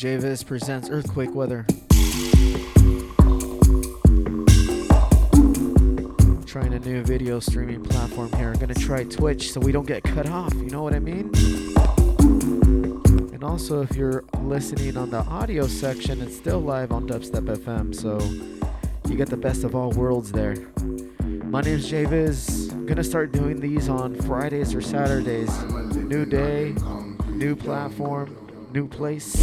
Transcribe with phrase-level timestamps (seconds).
[0.00, 1.66] JVIZ presents Earthquake Weather.
[6.46, 8.48] Trying a new video streaming platform here.
[8.48, 10.54] I'm gonna try Twitch so we don't get cut off.
[10.54, 11.30] You know what I mean?
[13.34, 17.94] And also, if you're listening on the audio section, it's still live on Dubstep FM,
[17.94, 18.18] so
[19.06, 20.56] you get the best of all worlds there.
[21.44, 22.72] My name's JVIZ.
[22.72, 25.62] I'm gonna start doing these on Fridays or Saturdays.
[25.94, 26.74] New day,
[27.28, 28.34] new platform,
[28.72, 29.36] new place.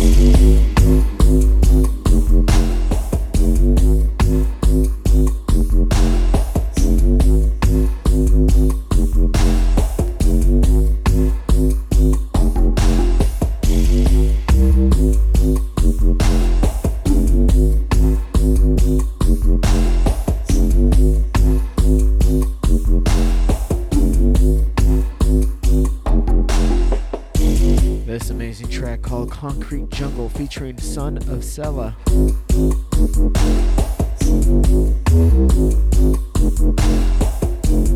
[29.89, 31.95] Jungle featuring Son of Sella.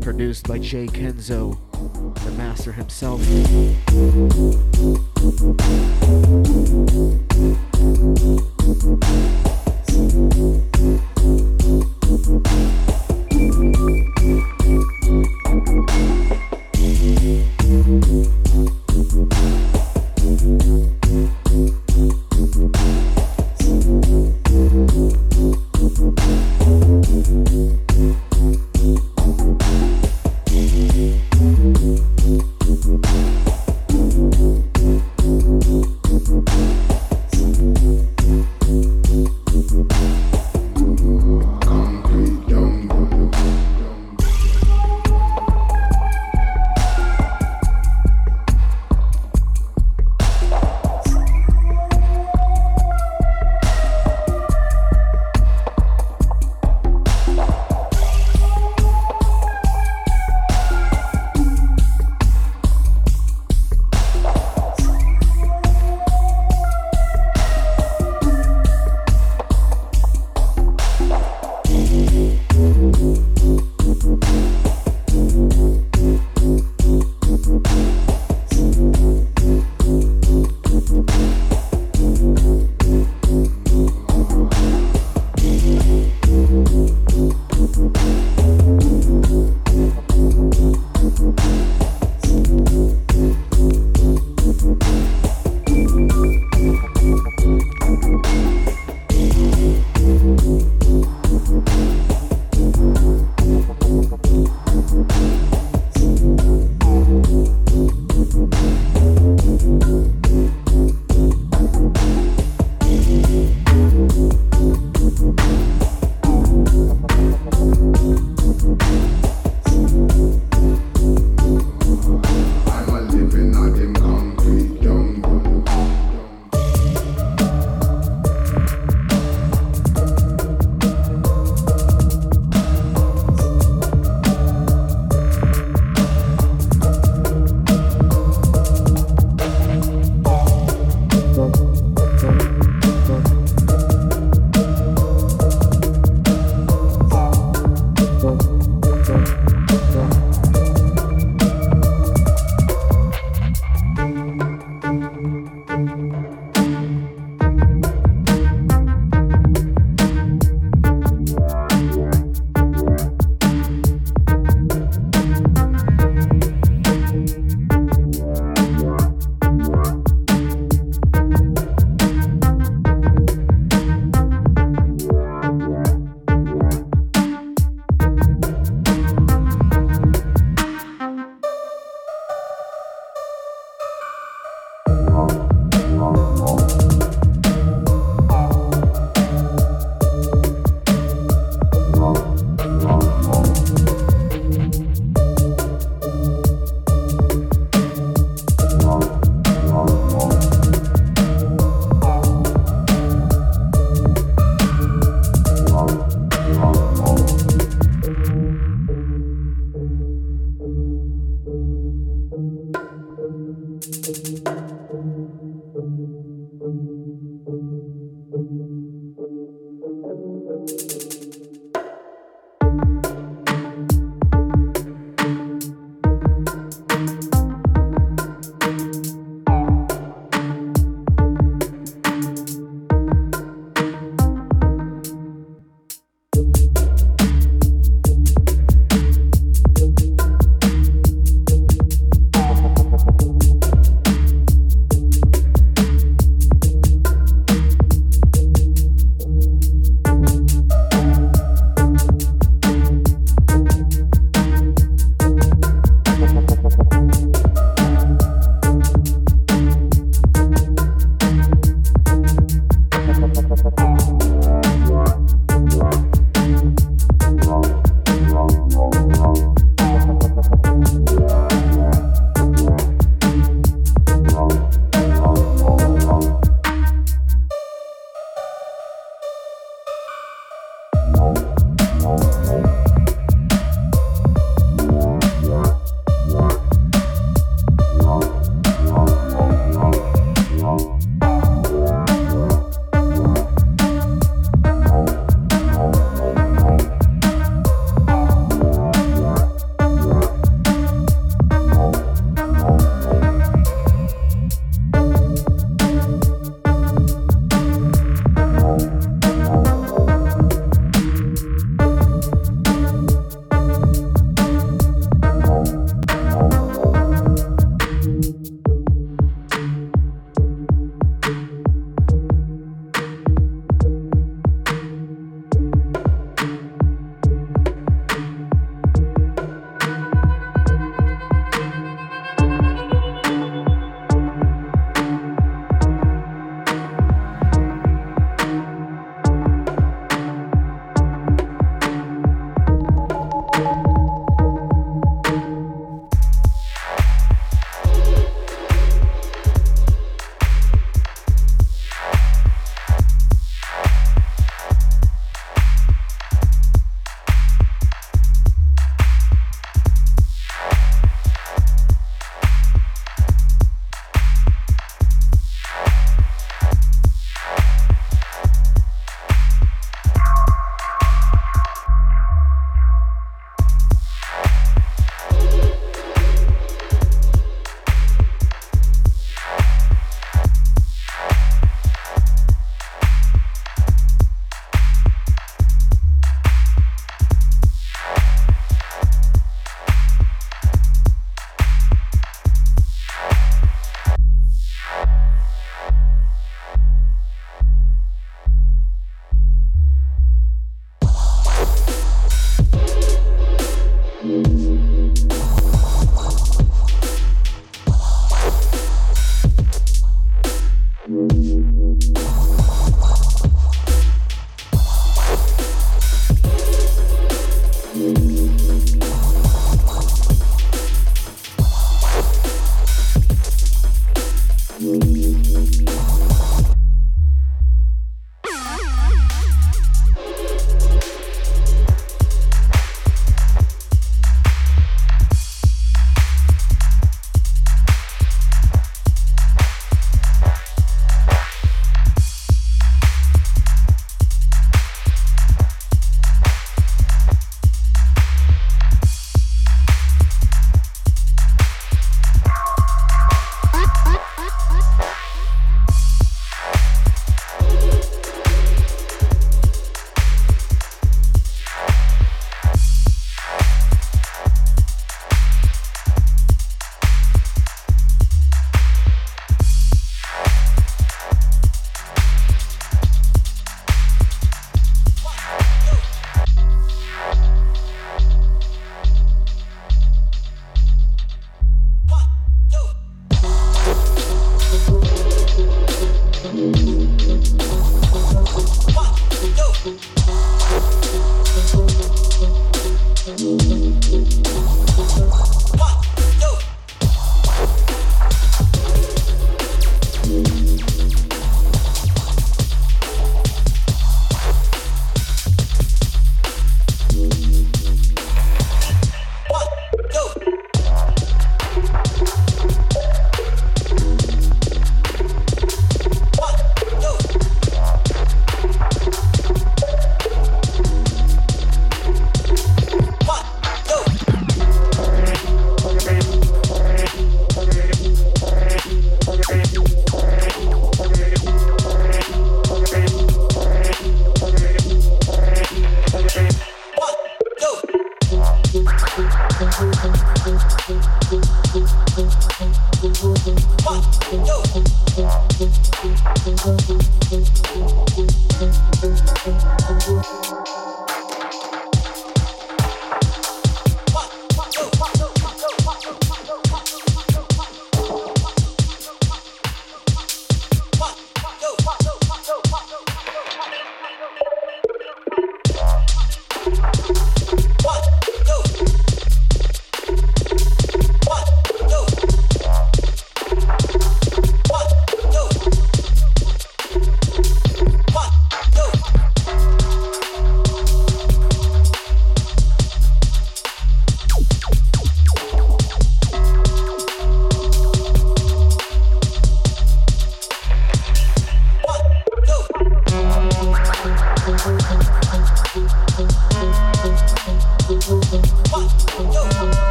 [0.00, 1.58] Produced by Jay Kenzo,
[2.24, 3.20] the master himself.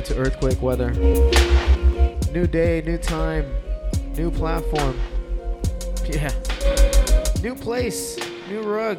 [0.00, 0.94] into Earthquake Weather.
[2.32, 3.54] New day, new time,
[4.16, 4.98] new platform.
[6.08, 6.32] Yeah.
[7.42, 8.98] New place, new rug.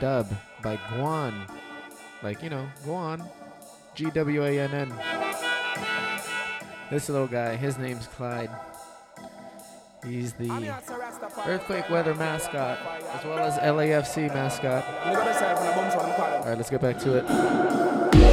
[0.00, 0.26] Dub
[0.62, 1.46] by Gwann.
[2.22, 3.22] Like, you know, Gwann.
[3.94, 4.94] G W A N N.
[6.90, 8.50] This little guy, his name's Clyde.
[10.04, 10.50] He's the
[11.46, 12.78] Earthquake Weather mascot,
[13.14, 14.84] as well as LAFC mascot.
[16.42, 18.29] Alright, let's get back to it.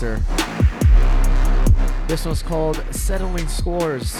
[0.00, 0.20] Master.
[2.06, 4.14] This one's called Settling Scores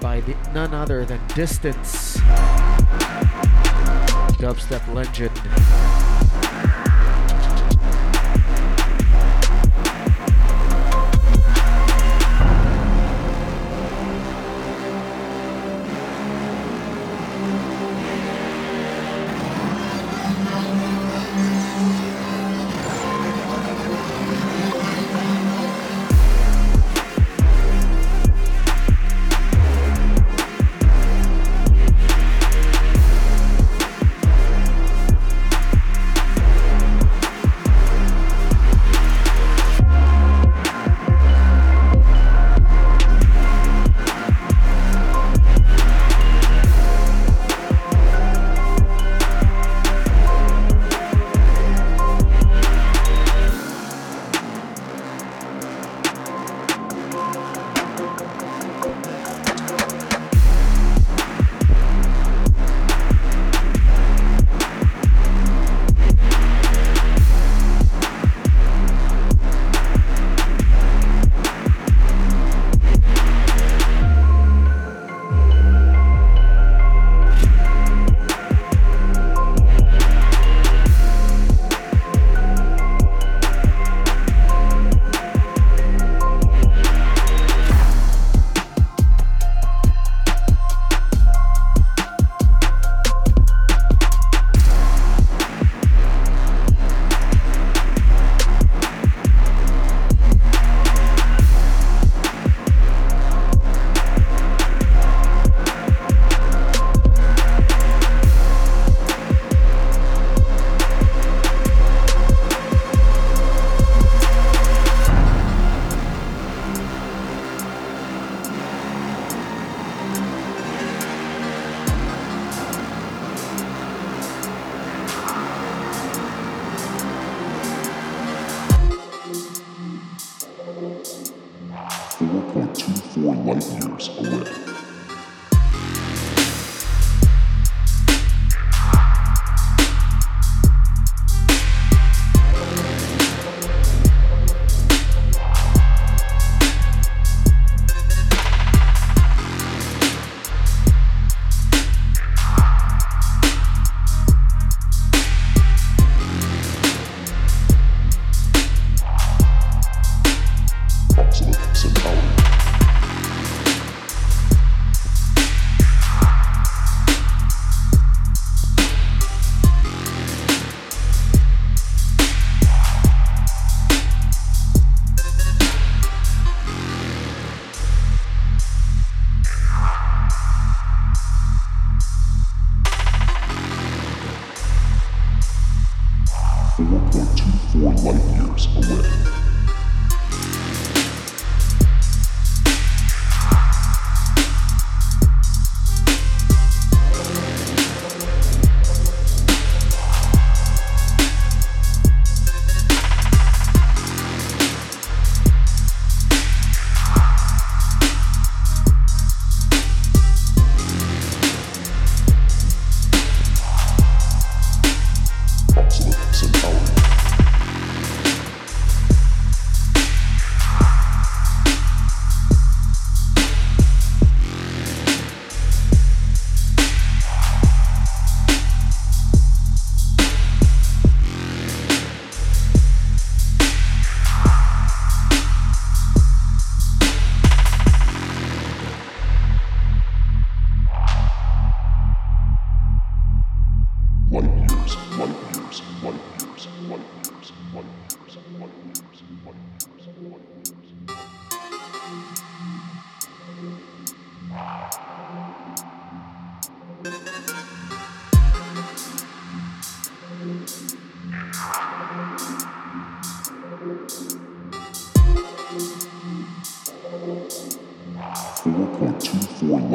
[0.00, 2.18] by the, none other than Distance,
[4.38, 5.83] dubstep legend.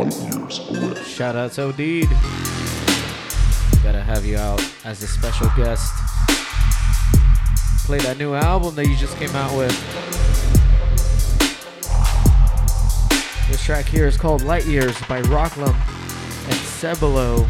[0.09, 2.09] Shout out to Odeed.
[3.83, 5.93] Gotta have you out as a special guest.
[7.85, 9.71] Play that new album that you just came out with.
[13.49, 17.47] This track here is called Light Years by Rocklum and Cebolo.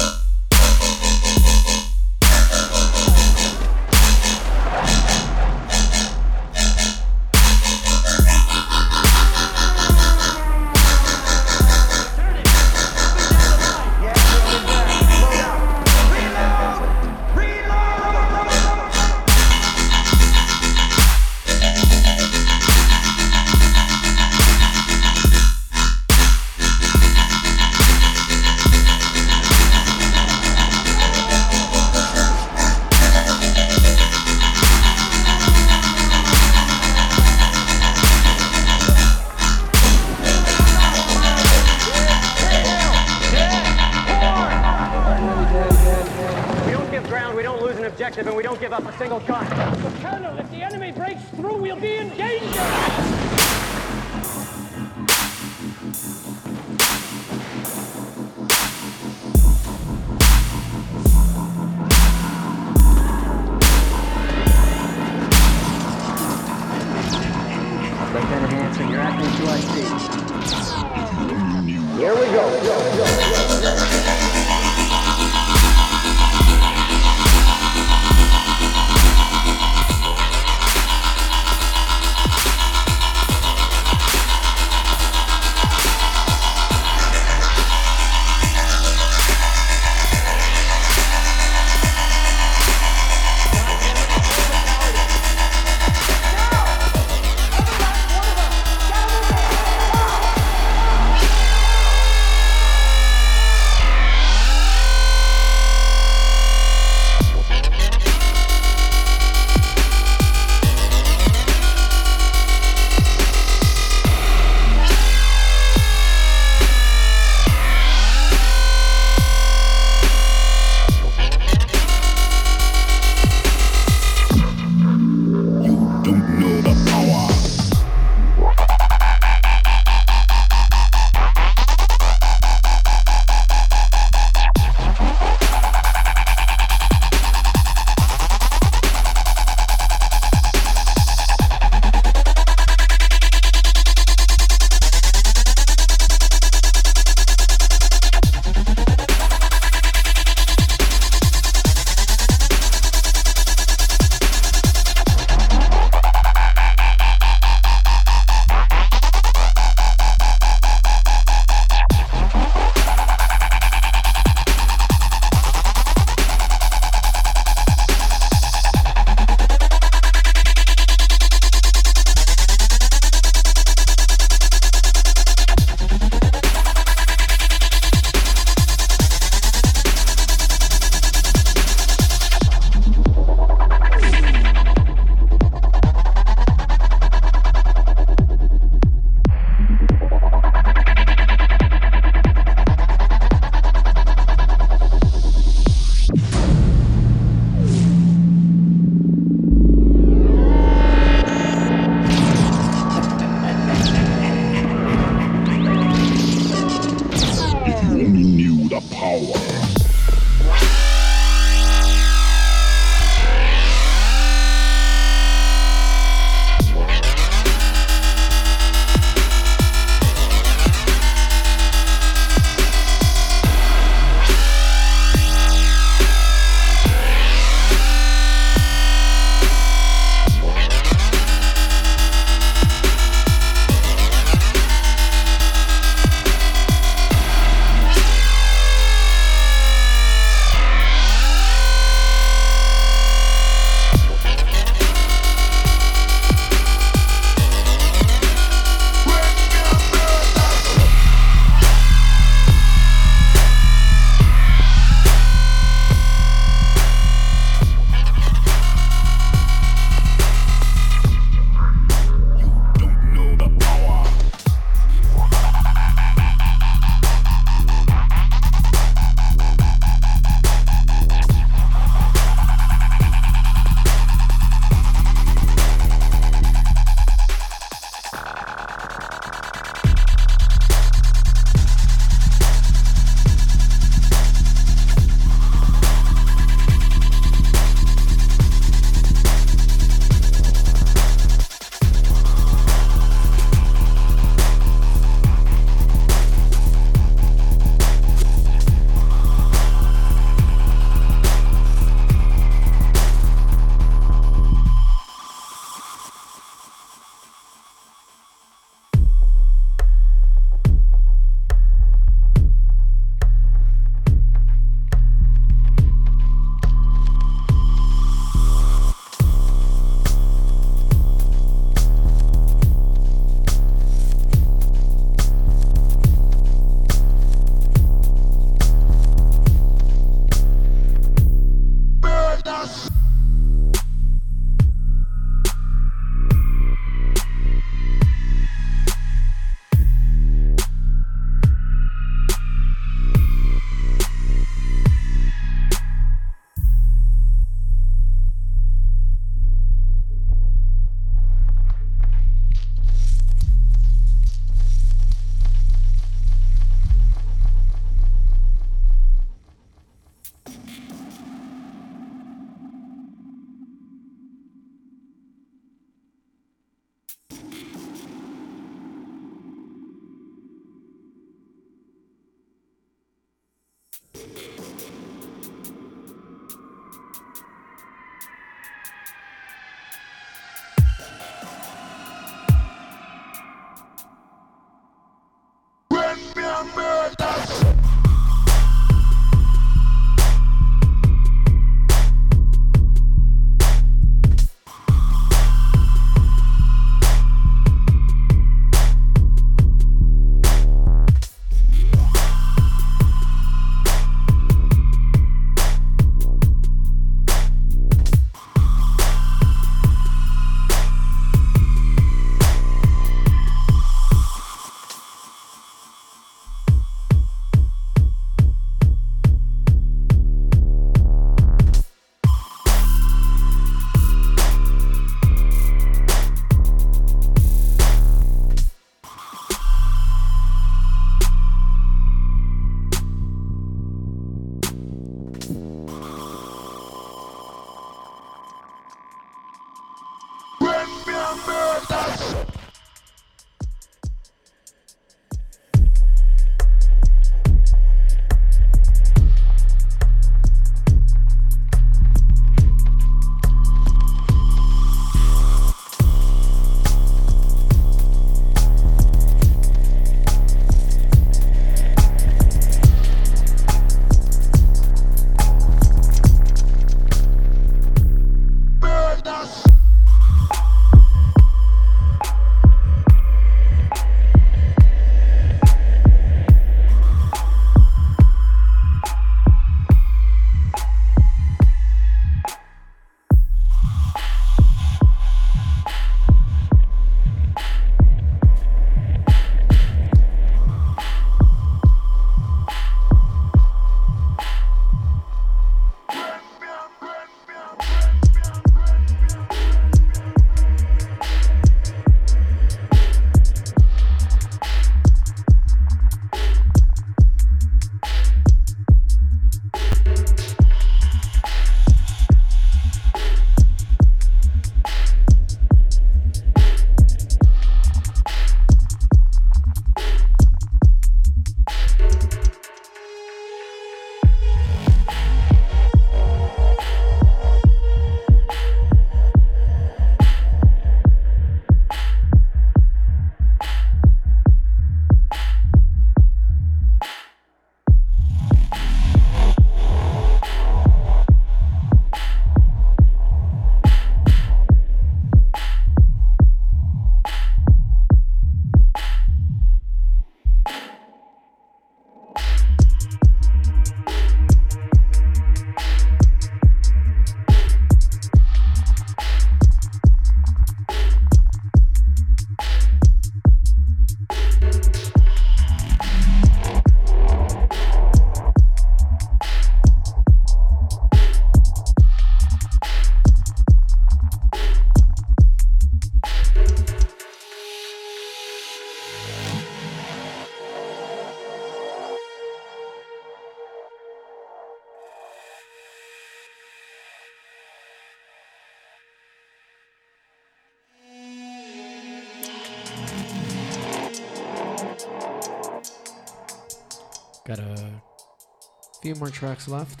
[599.02, 600.00] Few more tracks left.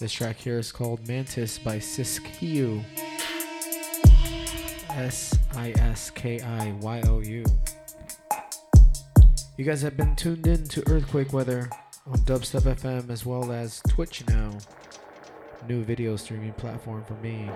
[0.00, 2.84] This track here is called Mantis by Siskiyou.
[4.90, 7.44] S I S K I Y O U.
[9.56, 11.70] You guys have been tuned in to Earthquake Weather
[12.04, 14.58] on Dubstep FM as well as Twitch now.
[15.68, 17.48] New video streaming platform for me.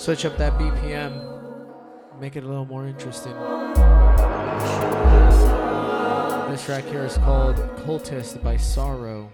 [0.00, 1.12] Switch up that BPM.
[2.18, 3.34] Make it a little more interesting.
[6.50, 9.30] This track here is called Cultist by Sorrow.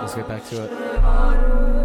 [0.00, 1.81] Let's get back to it.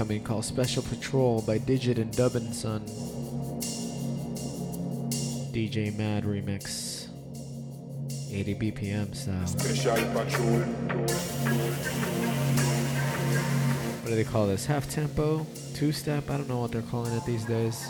[0.00, 2.80] Incoming, called Special Patrol by Digit and Dubbin Son.
[5.52, 7.08] DJ Madd remix.
[8.32, 9.46] 80 BPM style.
[9.46, 10.60] Special patrol.
[14.00, 14.64] What do they call this?
[14.64, 15.46] Half tempo?
[15.74, 16.30] Two step?
[16.30, 17.86] I don't know what they're calling it these days.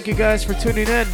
[0.00, 1.06] Thank you guys for tuning in.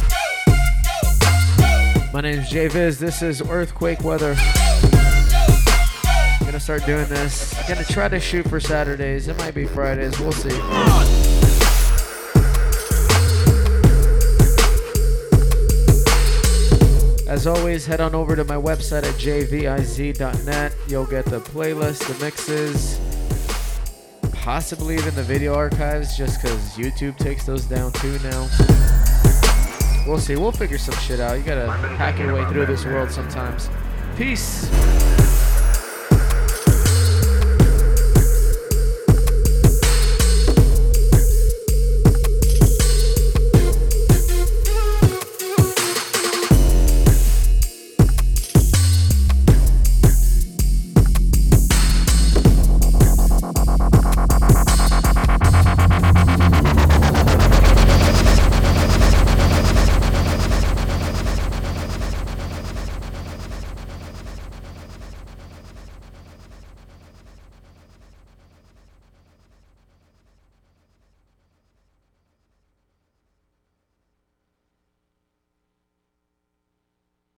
[2.13, 2.99] My name is JVIZ.
[2.99, 4.33] This is Earthquake Weather.
[4.39, 7.53] I'm gonna start doing this.
[7.59, 9.27] I'm gonna try to shoot for Saturdays.
[9.27, 10.17] It might be Fridays.
[10.21, 10.57] We'll see.
[17.27, 20.73] As always, head on over to my website at jviz.net.
[20.87, 23.01] You'll get the playlist, the mixes,
[24.31, 28.76] possibly even the video archives, just because YouTube takes those down too now.
[30.07, 30.37] We'll see.
[30.37, 31.37] We'll figure some shit out.
[31.37, 33.69] You gotta hack your way through this world sometimes.
[34.15, 34.69] Peace.